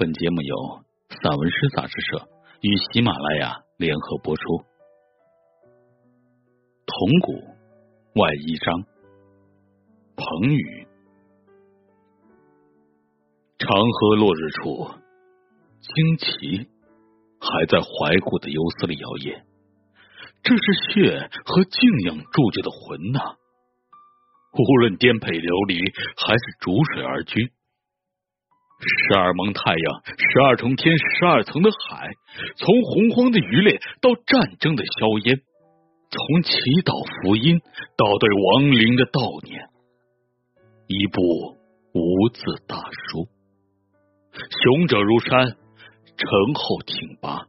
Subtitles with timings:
[0.00, 0.56] 本节目由
[1.10, 2.26] 散文诗杂志社
[2.62, 4.42] 与喜马拉雅联合播出。
[6.86, 7.34] 铜鼓
[8.14, 8.82] 外一章，
[10.16, 10.88] 彭宇。
[13.58, 14.88] 长河落日处，
[15.82, 16.70] 旌旗
[17.38, 19.42] 还在怀古的游丝里摇曳。
[20.42, 23.36] 这是血和敬仰铸就的魂呐！
[24.56, 25.78] 无论颠沛流离，
[26.16, 27.52] 还是逐水而居。
[28.82, 32.08] 十二蒙太阳，十二重天，十二层的海，
[32.56, 35.36] 从洪荒的渔猎到战争的硝烟，
[36.08, 37.60] 从祈祷福音
[37.98, 39.68] 到对亡灵的悼念，
[40.86, 41.20] 一部
[41.92, 43.28] 无字大书。
[44.32, 45.44] 雄者如山，
[46.16, 47.44] 沉厚挺拔，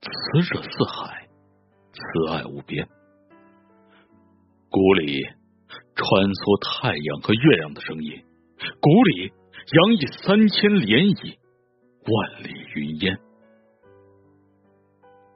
[0.00, 1.28] 慈者似海，
[1.92, 2.88] 慈爱无边。
[4.70, 5.24] 谷里
[5.94, 8.24] 穿梭太阳和月亮的声音，
[8.80, 9.30] 谷里。
[9.70, 11.36] 洋溢三千涟漪，
[12.08, 13.18] 万里云烟。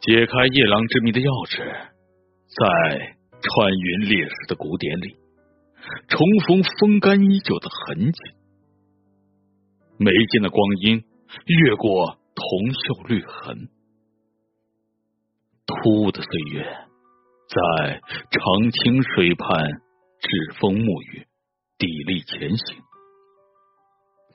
[0.01, 1.61] 解开夜郎之谜的钥匙，
[2.49, 5.17] 在穿云裂石的古典里，
[6.09, 8.19] 重逢风干依旧的痕迹。
[9.99, 11.05] 眉间的光阴
[11.45, 13.69] 越过铜锈绿痕，
[15.67, 21.27] 突兀的岁月在长清水畔栉风沐雨，
[21.77, 22.83] 砥砺前行。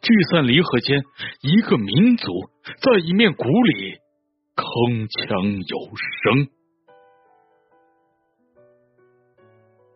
[0.07, 1.03] 聚散离合间，
[1.41, 2.31] 一个民族
[2.63, 3.97] 在一面鼓里
[4.55, 6.47] 铿锵有声。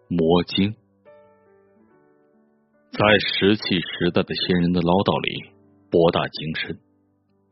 [0.10, 0.76] 魔经，
[2.92, 5.56] 在石器时代的先人的唠叨里
[5.90, 6.78] 博大精深，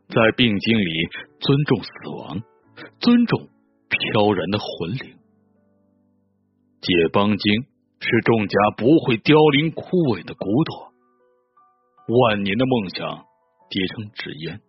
[0.09, 0.91] 在病经里
[1.39, 2.43] 尊重死亡，
[2.99, 3.47] 尊重
[3.87, 5.15] 飘然的魂灵。
[6.81, 7.63] 解邦经
[8.01, 10.88] 是众家不会凋零枯萎的骨朵。
[12.09, 13.25] 万年的梦想
[13.69, 14.61] 叠成纸烟，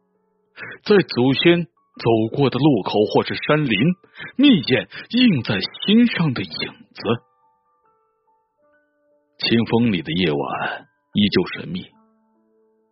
[0.84, 3.81] 在祖先走过的路口或是山林，
[4.37, 7.03] 密雁映在心上的影子。
[9.38, 11.87] 清风里的夜晚依旧神秘，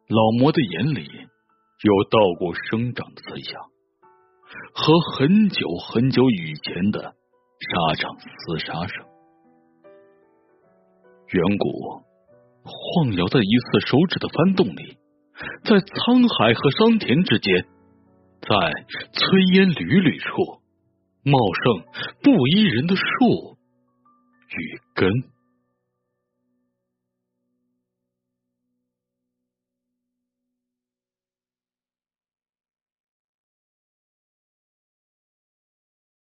[0.09, 3.61] 老魔的眼里有稻谷生长的慈祥，
[4.73, 9.05] 和很久很久以前的沙场厮杀声。
[11.29, 12.08] 远古。
[12.69, 14.99] 晃摇在一次手指的翻动里，
[15.65, 17.65] 在沧海和桑田之间，
[18.43, 18.49] 在
[19.13, 20.61] 炊烟缕缕处，
[21.25, 21.83] 茂盛
[22.23, 23.03] 不依人的树
[24.49, 25.11] 与根。